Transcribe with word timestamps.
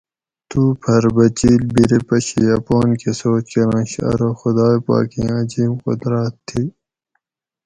تُو 0.49 0.61
پٞھر 0.81 1.03
بچیل 1.15 1.61
بیری 1.73 1.99
پشی 2.07 2.43
اپان 2.57 2.89
کٞہ 2.99 3.13
سوچ 3.19 3.45
کٞرنش 3.51 3.91
ارو 4.07 4.29
خُدائ 4.39 4.75
پاکیں 4.85 5.31
عجیب 5.39 5.73
قُدراٞت 5.85 6.35
تھی 6.47 6.63